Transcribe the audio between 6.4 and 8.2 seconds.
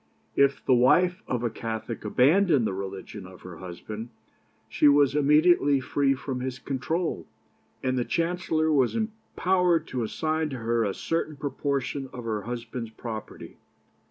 control, and the